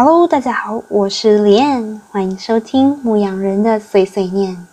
[0.00, 4.64] Hello，大家好，我是李燕，欢迎收听牧羊人的碎碎念。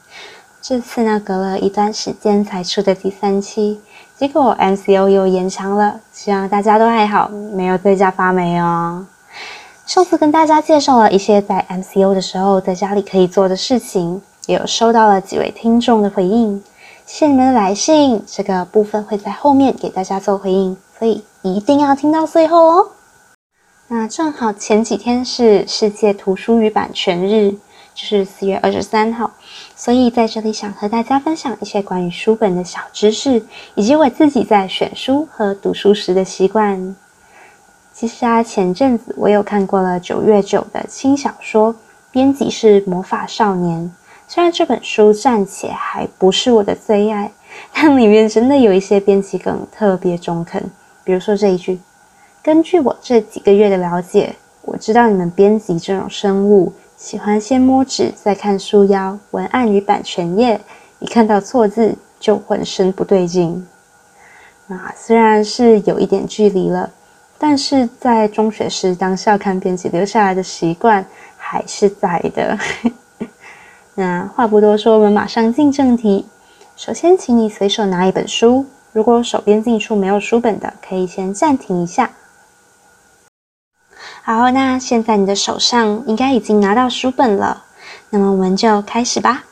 [0.62, 3.82] 这次呢，隔了一段时间才出的第三期，
[4.16, 9.08] 结果 MCO 又延长了，希望大家都还好，没有在家发霉哦。
[9.88, 16.62] 上次跟大家介绍了一些在 MCO 的时候在家里可以做的事情，也有收到了几位听众的回应，
[17.08, 22.88] 谢谢你们的来信，这个部分会在后面给大家做回应，所以一定要听到最后哦。
[23.88, 27.52] 那正好前几天是世界图书与版权日，
[27.94, 29.30] 就是四月二十三号，
[29.76, 36.96] 所以在这里想和大家分享一些关于书本的小知识，以及我自己在选书和读书时的习惯。
[37.94, 41.76] 其实啊，前阵子我有看过了九月九的轻小说，
[42.10, 43.94] 编辑是魔法少年。
[44.28, 47.32] 虽然这本书暂且还不是我的最爱，
[47.72, 50.72] 但里面真的有一些编辑梗特别中肯，
[51.04, 51.80] 比如说这一句。
[52.46, 60.62] 根据我这几个月的了解，我知道你们编辑这种生物喜欢先摸纸再看书腰、文案与版权页，
[61.00, 63.66] 一看到错字就浑身不对劲。
[64.68, 66.92] 那虽然是有一点距离了，
[67.40, 71.04] 但是在中学时当校刊编辑留下来的习惯
[71.36, 72.56] 还是在的。
[73.96, 76.28] 那话不多说，我们马上进正题。
[76.76, 82.12] 首先，请你随手拿一本书，如果手边近处没有书本的，可以先暂停一下。
[84.28, 87.62] 好，那现在你的手上应该已经拿到书本了，
[88.10, 89.44] 那么我们就开始吧。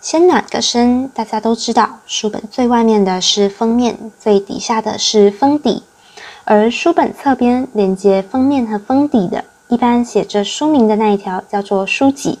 [0.00, 5.84] 先暖个身，大家都知道，书本最外面的是封面，最底下的是封底，
[6.42, 12.40] 而书本侧边连接封面和封底的，一般写着书名的那一条叫做书脊，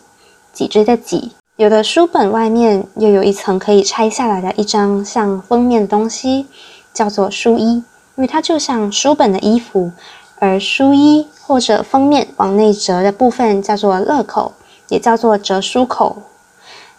[0.52, 1.30] 脊椎的脊。
[1.54, 6.48] 有的书本外面又有一层可以拆下来的一张像封面的东西，
[6.92, 7.84] 叫做书衣，因
[8.16, 9.92] 为它就像书本的衣服。
[10.40, 14.54] 而书衣或者封面往内折的部分叫做勒口，
[14.88, 16.16] 也叫做折书口。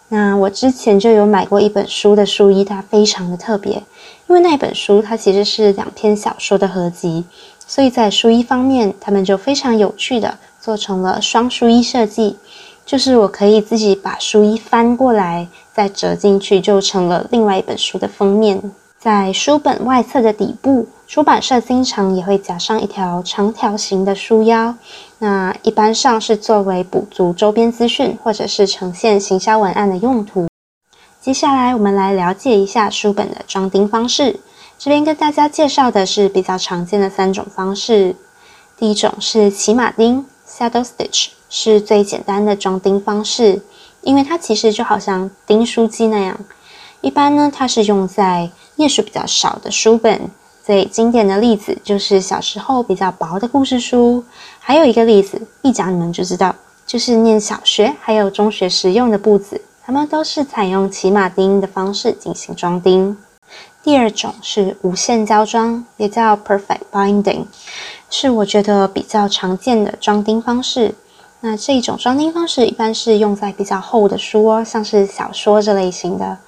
[0.08, 3.82] 那我之前就有买过一本书的书衣，它非常的特别，
[4.28, 7.24] 因为那本书它其实是两篇小说的合集，
[7.66, 12.36] 所以在书衣方面，他们就非常有趣的做成了双书衣设计，
[12.86, 18.62] 就是我可以自己把书衣翻过来，再折进去，就成了另外一本书的封面。
[18.98, 24.74] 在书本外侧的底部，出版社经常也会加上一条长条形的书腰，
[25.18, 30.48] 那一般上是作为补足周边资讯或者是呈现行销文案的用途。
[31.20, 34.40] 接下来，我们来了解一下书本的装订方式。
[34.78, 38.16] 这边跟大家介绍的是比较常见的三种方式。
[38.78, 43.60] 第一种是骑马钉 （saddle stitch），是最简单的装订方式，
[44.00, 46.40] 因为它其实就好像钉书机那样。
[47.02, 50.30] 一般呢，它是用在页数比较少的书本。
[50.64, 54.24] 最经典的例子就是小时候比较薄的故事书。
[54.60, 56.54] 还有一个例子，一讲你们就知道，
[56.86, 63.16] 就是念小学还有中学时用的簿子，它们都是采用骑马钉的方式进行装订。
[63.82, 67.46] 第二种是无线胶装，也叫 Perfect Binding，
[68.08, 70.94] 是我觉得比较常见的装订方式。
[71.40, 76.38] 那这一种装订方式一般是用在比较厚的书哦，像是小说这类型的。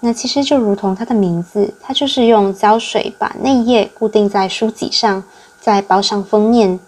[0.00, 5.24] 那其实就如同它的名字，它就是用胶水把内页固定在书脊上，
[5.60, 6.78] 再包上封面。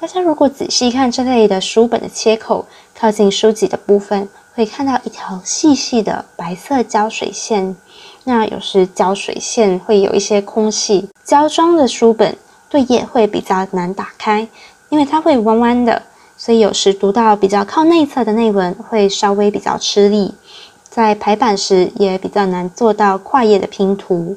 [0.00, 2.66] 大家如果仔细看这类的书本的切口，
[2.98, 7.76] 靠近书脊的部分，会看到一条细细的白色胶水线。
[8.24, 12.36] 那有时胶水线会有一些空隙，胶装的书本
[12.68, 14.46] 对页会比较难打开，
[14.90, 16.02] 因为它会弯弯的，
[16.36, 20.34] 所以有时读到比较靠内侧的内文会稍微比较吃力。
[21.00, 24.36] 在排版时也比较难做到跨页的拼图。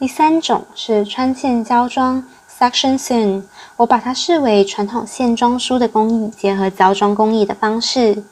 [0.00, 2.24] 第三种是穿线胶装
[2.58, 3.44] （section seam），
[3.76, 8.24] 我把它视为传统线装书的工艺结合胶装工艺的方式。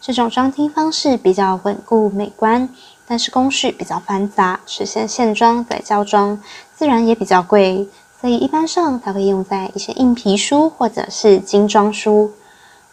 [0.00, 2.66] 这种装订方式比较稳固美观，
[3.06, 6.40] 但是工序比较繁杂，实现线装再胶装，
[6.74, 7.86] 自然也比较贵，
[8.18, 12.32] 所以一般上它会用在一些硬皮书或者是精装书。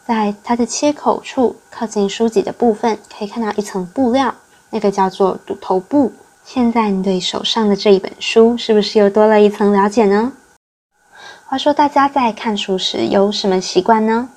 [0.08, 4.36] 在它的切口处，靠近书脊的部分，可以看到一层布料，
[4.70, 6.14] 那个叫做堵头布。
[6.44, 10.34] 现在你对手上的这一本书，是不是又多了一层了解呢？
[11.48, 14.30] 话说，大家在看书时有什么习惯呢？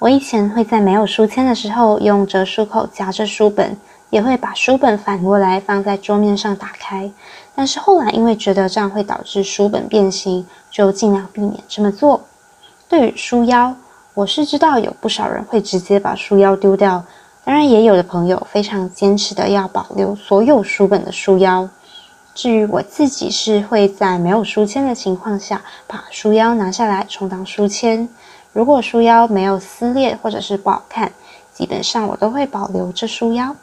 [0.00, 3.78] 我以前会在没有书签的时候，用折书口夹着书本，
[4.10, 7.08] 也会把书本反过来放在桌面上打开。
[7.54, 12.24] 但是后来因为觉得这样会导致书本变形，就尽量避免这么做。
[12.88, 13.76] 对于书腰。
[14.16, 17.04] 我是知道有不少人会直接把书腰丢掉，
[17.44, 21.68] 当然也有的朋友非常坚持的要保留所有书本的书腰。
[22.34, 28.08] 至于我自己是会在没有书签的情况下把书腰拿下来充当书签。
[28.54, 31.12] 如果书腰没有撕裂或者是不好看，
[31.52, 33.54] 基本上我都会保留这书腰。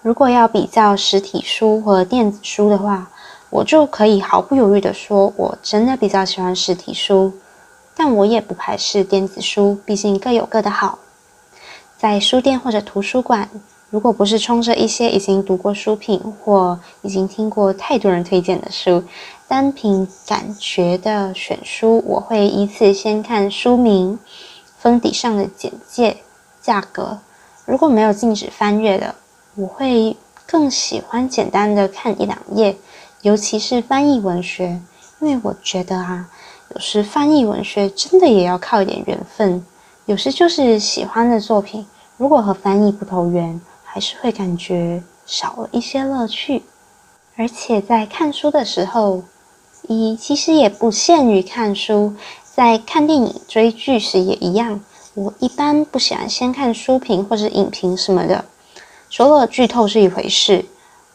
[0.00, 3.06] 如果要比较实体书和电子书的话，
[3.50, 7.34] 我就可以毫不犹豫的说，我真的比较喜欢实体书，
[8.02, 11.00] 但我也不排斥电子书，毕竟各有各的好。
[11.98, 13.50] 在书店或者图书馆，
[13.90, 19.04] 如果不是冲着一些已经读过书品或已经听过太多人推荐的书，
[19.46, 24.18] 单凭感觉的选书，我会依次先看书名、
[24.78, 26.16] 封底上的简介、
[26.62, 27.18] 价格。
[27.66, 29.14] 如果没有禁止翻阅的，
[29.56, 30.16] 我会
[30.46, 32.78] 更喜欢简单的看一两页，
[33.20, 34.80] 尤其是翻译文学，
[35.20, 36.30] 因为我觉得啊，
[36.74, 39.64] 有时翻译文学真的也要靠一点缘分。
[40.06, 41.84] 有时就是喜欢的作品，
[42.16, 46.62] 如果和翻译不投缘，还是会感觉少了一些乐趣。
[47.36, 49.22] 而且在看书的时候，
[49.88, 52.14] 一其实也不限于看书，
[52.54, 54.80] 在看电影、追剧时也一样。
[55.14, 58.44] 我一般不喜欢先看书评或者影评什么的，
[59.08, 60.64] 除了剧透是一回事，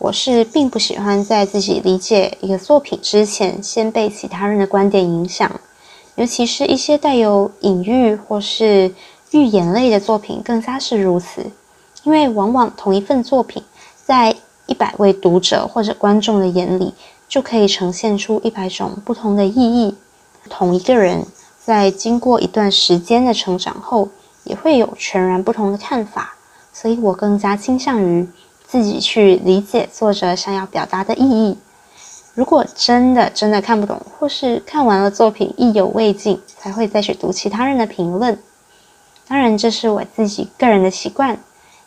[0.06, 5.60] 我是并不喜欢在自己理解一个作品之前，先被其他人的观点影响。
[6.14, 8.94] 尤其是一些带有隐喻或是
[9.32, 11.50] 寓言类的作品，更加是如此。
[12.04, 13.64] 因为往往同一份作品，
[14.04, 14.36] 在
[14.68, 16.94] 一百位读者或者观众的眼里，
[17.28, 19.96] 就可以呈现出一百种不同的意义。
[20.48, 21.26] 同一个人
[21.60, 24.10] 在经过一段时间的成长后，
[24.44, 26.36] 也会有全然不同的看法。
[26.72, 28.28] 所以我更加倾向于
[28.76, 31.58] 自己去理解作者想要表达的意义。
[32.34, 38.38] 如果真的真的看不懂，或是看完了作品意犹未尽，才会再去读其他人的评论。
[39.30, 41.40] 当然，这是我自己个人的习惯，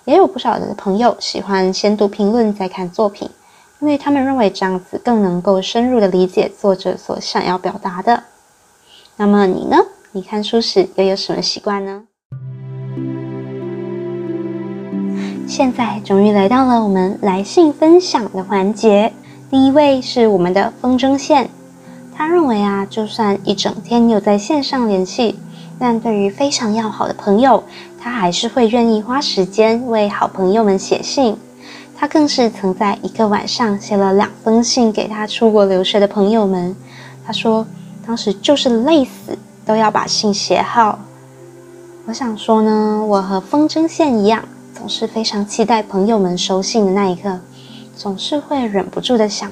[0.06, 3.29] 也有不少的朋友喜欢先读评论再看作品，
[3.81, 8.23] 因为他们认为这样子更能够深入的理解作者所想要表达的。
[9.17, 9.76] 那么你呢？
[10.12, 12.05] 你看书时又有什么习惯呢？
[15.48, 19.10] 现在终于来到了我们来信分享的环节。
[19.50, 21.48] 第一位是我们的风筝线，
[22.14, 25.38] 他认为啊，就算一整天有在线上联系，
[25.78, 27.64] 但对于非常要好的朋友，
[27.98, 31.34] 他还是会愿意花时间为好朋友们写信。
[31.96, 36.76] 他更是曾在一个晚上写了两封信给他出国留学的朋友们。
[37.26, 37.66] 他说，
[38.06, 40.98] 当时就是累死都要把信写好。
[42.04, 44.44] 我想说呢，我和风筝线一样，
[44.78, 47.40] 总是非常期待朋友们收信的那一刻。
[47.96, 49.50] 总是会忍不住的想，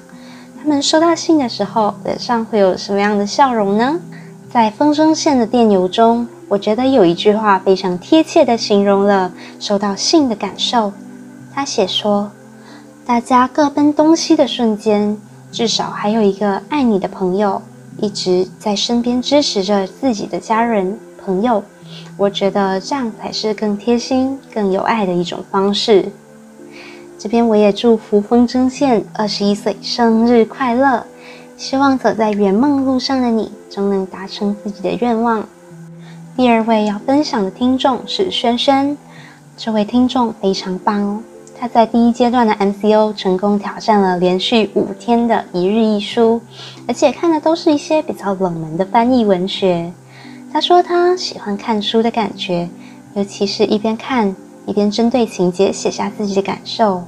[0.56, 3.98] 他们收到信的时候，脸上会有什么样的笑容呢？
[4.48, 10.92] 在风筝线的电邮中，我觉得有一句话非常贴切的形容了收到信的感受。
[11.52, 12.30] 他写说
[13.04, 15.18] ：“大家各奔东西的瞬间，
[15.50, 17.60] 至少还有一个爱你的朋友
[17.98, 21.64] 一直在身边支持着自己的家人朋友。
[22.16, 26.10] 我觉得这样才是更贴心、更有爱的一种方式。”
[27.18, 31.04] 这边我也祝福风筝线二十一岁生日快乐，
[31.56, 35.48] 希望走在圆梦路上的你终能达成自己的愿望。
[36.36, 38.96] 第二位要分享的听众是轩轩，
[39.56, 41.20] 这位听众非常棒哦，
[41.58, 46.42] 他在第一阶段的 MCO 成功挑战了连续五天的一日一书，
[46.86, 49.90] 而且看的都是一些比较冷门的翻译文学。
[50.56, 52.66] 他说他喜欢看书的感觉，
[53.12, 54.34] 尤其是一边看。
[54.64, 57.04] 一边针对情节写下自己的感受。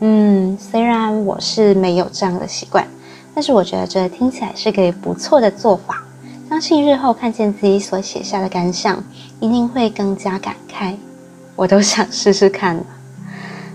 [0.00, 2.84] 嗯，虽然我是没有这样的习惯，
[3.32, 6.02] 但是我觉得这听起来是个不错的做法。
[6.48, 9.00] 相信日后看见自己所写下的感想，
[9.38, 10.96] 一定会更加感慨。
[11.54, 12.84] 我都想试试看了。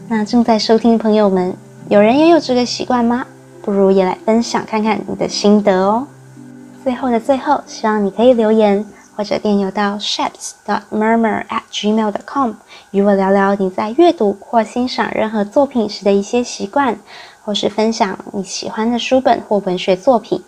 [0.09, 1.55] 那正在收听的朋友们，
[1.87, 3.25] 有人也有这个习惯吗？
[3.61, 6.05] 不如也来分享看看你的心得哦。
[6.83, 8.85] 最后的最后，希望你可以留言。
[9.13, 12.53] 或者电邮到 shaps dot murmur at gmail dot com，
[12.91, 16.97] 与我聊聊你在阅读或欣赏任何作品时的一些习惯，
[17.43, 20.41] 或是分享你喜欢的书本或文学作品。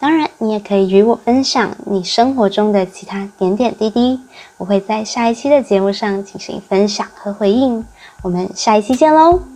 [0.00, 4.20] 当然，你也可以与我分享你生活中的其他点点滴滴，
[4.58, 7.86] 我会在下一期的节目上进行分享和回应。
[8.22, 9.53] 我们下一期见喽！